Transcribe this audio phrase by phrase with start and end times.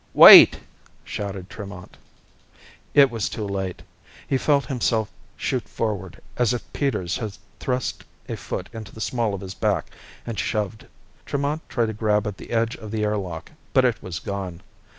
[0.15, 0.59] "Wait!"
[1.03, 1.95] shouted Tremont.
[2.95, 3.83] It was too late.
[4.27, 9.35] He felt himself shoot forward as if Peters had thrust a foot into the small
[9.35, 9.91] of his back
[10.25, 10.87] and shoved.
[11.27, 14.61] Tremont tried to grab at the edge of the air lock, but it was gone.